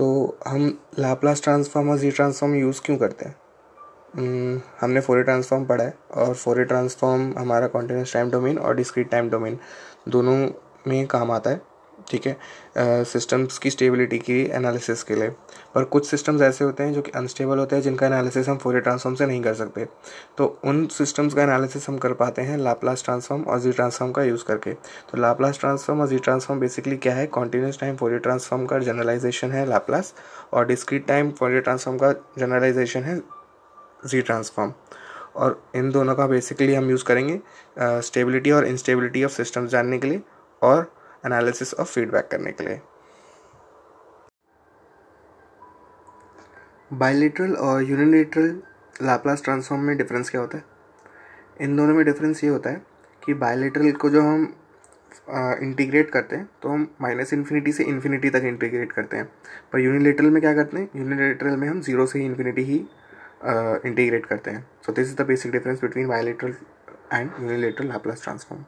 [0.00, 3.36] तो हम Laplace transform और जी ट्रांसफॉर्म यूज़ क्यों करते हैं?
[4.14, 9.10] हम्म, हमने फोरी ट्रांसफॉर्म पढ़ा है और फोरी ट्रांसफॉर्म हमारा कॉन्टीन्यूस टाइम डोमेन और डिस्क्रीट
[9.10, 9.58] टाइम डोमेन
[10.08, 10.48] दोनों
[10.86, 11.60] में काम आता है।
[12.10, 15.28] ठीक है सिस्टम्स की स्टेबिलिटी की एनालिसिस के लिए।
[15.74, 18.82] पर कुछ सिस्टम्स ऐसे होते हैं जो कि अनस्टेबल होते हैं, जिनका एनालिसिस हम फोरियर
[18.82, 19.86] ट्रांसफॉर्म से नहीं कर सकते।
[20.38, 24.22] तो उन सिस्टम्स का एनालिसिस हम कर पाते हैं लाप्लास ट्रांसफॉर्म और जी ट्रांसफॉर्म का
[24.22, 27.26] यूज़ करके। तो लाप्लास ट्रांसफॉर्म और जी ट्रांसफॉर्म बेसिकली क्या है?
[27.28, 30.14] कॉन्टीन्यूस टाइम फोरियर ट्रांसफॉर्म का जनरलाइजेशन है लाप्लास
[30.52, 33.20] और डिस्क्रीट टाइम फोरियर ट्रांसफॉर्म का जनरलाइजेशन है
[34.06, 34.72] जी ट्रांसफॉर्म
[35.36, 37.40] और इन दोनों का बेसिकली हम यूज़ करेंगे
[38.02, 40.20] स्टेबिलिटी और इंस्टेबिलिटी ऑफ़ सिस्टम्स जानने के लिए
[40.62, 40.90] और
[41.24, 42.80] एनालिसिस और फीडबैक करने के लिए।
[46.92, 48.60] बायलेटरल और यूनिलेटरल
[49.02, 50.64] लाप्लास ट्रांसफॉर्म में डिफरेंस क्या होता है?
[51.60, 52.82] इन दोनों में डिफरेंस ये होता है
[53.22, 54.52] कि बायलेटरल को जो हम
[55.62, 59.24] इंटीग्रेट करते हैं तो हम माइनस इन्फिनिटी से इन्फिनिटी तक इंटीग्रेट करते हैं।
[59.72, 60.88] पर यूनिलेटरल में क्या करते हैं?
[60.96, 62.76] यूनिलेटरल में हम ज़ीरो से ही इन्फिनिटी ही
[63.86, 66.54] इंटीग्रेट करते हैं। So this is the basic difference between bilateral
[67.12, 68.64] and unilateral Laplace transform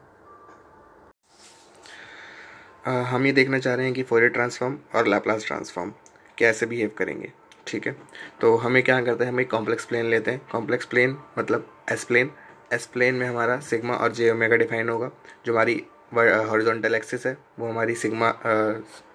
[2.85, 5.91] हम ये देखना चाह रहे हैं कि फोरियर ट्रांसफॉर्म और लैपलास ट्रांसफॉर्म
[6.37, 7.31] कैसे बिहेव करेंगे,
[7.67, 7.95] ठीक है?
[8.41, 12.03] तो हमें क्या करते हैं, हम एक कॉम्प्लेक्स प्लेन लेते हैं। कॉम्प्लेक्स प्लेन मतलब एस
[12.03, 12.31] प्लेन
[12.73, 15.09] एस प्लेन में हमारा सिग्मा और जे ओमेगा डिफाइन होगा।
[15.45, 18.29] जो हमारी हॉरिजॉन्टल एक्सिस है, वो हमारी सिग्मा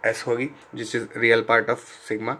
[0.06, 2.36] एस होगी जिस is real part of sigma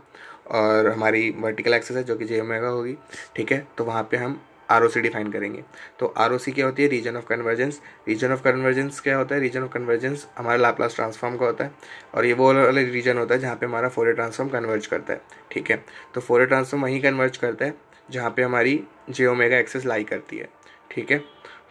[0.51, 2.97] और हमारी वर्टिकल एक्सिस है, जो कि जे ओमेगा होगी,
[3.37, 3.67] ठीक है?
[3.79, 5.63] तो वहाँ पे हम ROC डिफाइन करेंगे।
[6.01, 6.89] तो ROC क्या होती है?
[6.89, 9.41] Region of convergence region of convergence क्या होता है?
[9.41, 11.71] रीजन ऑफ़ कन्वर्जेंस हमारा लाप्लास ट्रांसफॉर्म का होता है
[12.15, 15.21] और ये वो वाला रीजन होता है जहाँ पे हमारा फोरे ट्रांसफॉर्म कन्वर्ज करता है,
[15.53, 15.83] ठीक है?
[16.15, 17.75] तो फोरे ट्रांसफॉर्म वहीं कन्वर्ज करता है
[18.11, 18.81] जहाँ पे हमारी
[19.11, 20.49] जियोमेगा एक्सेस लाई करती है,
[20.91, 21.19] ठीक है?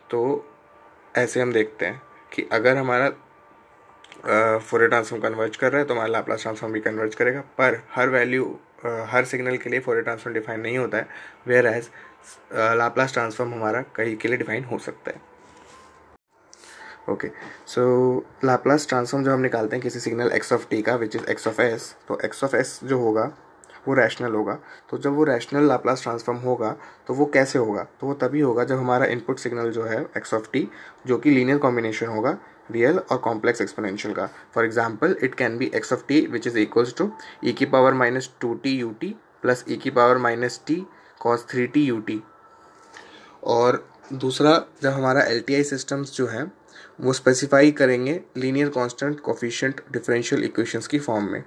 [0.09, 0.45] तो
[1.15, 3.09] ऐसे हम देखते हैं कि अगर हमारा
[4.59, 8.09] फोरे ट्रांसफॉर्म कन्वर्ज कर रहा है तो हमारा लाप्लास ट्रांसफॉर्म भी कन्वर्ज करेगा। पर हर
[8.09, 11.07] वैल्यू हर सिग्नल के लिए फोरे ट्रांसफॉर्म डिफाइन नहीं होता है।
[11.47, 11.89] वेयर एज
[12.53, 15.21] लाप्लास ट्रांसफॉर्म हमारा कहीं के लिए डिफाइन हो सकता है।
[17.10, 17.27] ओके
[17.67, 17.82] सो
[18.45, 21.48] लाप्लास ट्रांसफॉर्म जब हम निकालते हैं किसी सिग्नल एक्स ऑफ़ टी का which is x
[21.48, 23.32] of s तो एक्स ऑफ़ एस जो होगा,
[23.87, 24.58] वो रैशनल होगा।
[24.89, 26.76] तो जब वो रैशनल लाप्लास ट्रांसफॉर्म होगा
[27.08, 27.83] तो वो कैसे होगा?
[27.99, 30.67] तो वो तभी होगा जब हमारा इनपुट सिग्नल जो है एक्स ऑफ़ टी
[31.08, 32.37] जो कि लीनियर कॉम्बिनेशन होगा
[32.71, 36.58] रियल और कॉम्प्लेक्स एक्सपोनेंशियल का। For example it can be x of t which is
[36.60, 37.11] equals to
[37.45, 40.76] e की power minus two t u t plus e की power minus t
[41.22, 42.22] cos three t u t
[43.45, 46.52] और दूसरा जब हमारा L T I systems जो हैं
[47.02, 51.44] वो specify करेंगे linear constant coefficient differential equations की फॉर्म में।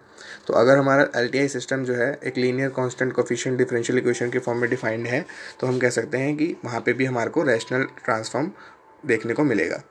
[0.46, 4.30] तो अगर हमारा एल टी आई सिस्टम जो है एक linear constant coefficient differential equation
[4.30, 5.24] के फॉर्म में डिफाइंड है
[5.60, 8.50] तो हम कह सकते हैं कि वहाँ पे भी हमारे को रैशनल ट्रांसफॉर्म
[9.04, 9.82] देखने को मिलेगा।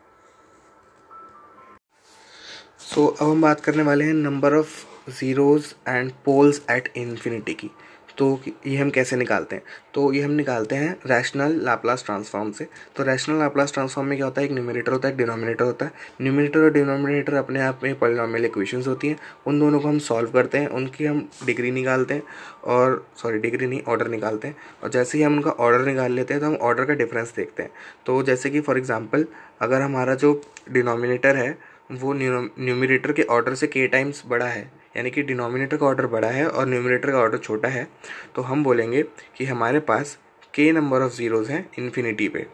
[2.79, 7.53] सो so, अब हम बात करने वाले हैं number of zeros and poles at infinity
[7.53, 7.69] की।
[8.19, 9.63] तो ये हम कैसे निकालते हैं?
[9.93, 14.25] तो ये हम निकालते हैं रैशनल लाप्लास ट्रांसफॉर्म से। तो रैशनल लाप्लास ट्रांसफॉर्म में क्या
[14.25, 14.47] होता है?
[14.47, 15.91] एक न्यूमिनेटर होता है, एक डिनोमिनेटर होता है।
[16.21, 20.31] न्यूमिनेटर और डिनोमिनेटर अपने आप में पॉलिनॉमियल इक्वेशंस होती हैं। उन दोनों को हम सॉल्व
[20.31, 22.23] करते हैं, उनकी हम डिग्री निकालते हैं
[22.65, 26.33] और सॉरी डिग्री नहीं ऑर्डर निकालते हैं। और जैसे ही हम उनका ऑर्डर निकाल लेते
[26.33, 27.71] हैं तो हम ऑर्डर का डिफरेंस देखते हैं।
[28.05, 29.25] तो जैसे कि फॉर एग्ज़ाम्पल
[29.61, 30.41] अगर हमारा जो
[30.71, 31.57] डिनोमिनेटर है,
[31.91, 36.27] वो न्यूमिनेटर के ऑर्डर से के टाइम्स बड़ा है यानी कि डिनोमिनेटर का ऑर्डर बड़ा
[36.29, 37.87] है और न्यूमिनेटर का ऑर्डर छोटा है
[38.35, 39.03] तो हम बोलेंगे
[39.37, 40.17] कि हमारे पास
[40.53, 42.45] के नंबर ऑफ़ ज़ीरोज़ हैं इन्फिनिटी पे।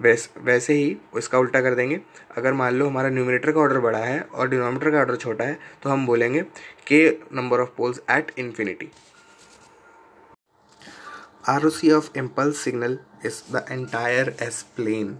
[0.00, 2.00] वैस, वैसे ही इसका उल्टा कर देंगे।
[2.36, 5.58] अगर मान लो हमारा न्यूमिनेटर का ऑर्डर बड़ा है और डिनोमिनेटर का ऑर्डर छोटा है
[5.82, 6.42] तो हम बोलेंगे
[6.86, 8.90] के number of poles at infinity
[11.48, 15.16] R O C of impulse signal is the entire s plane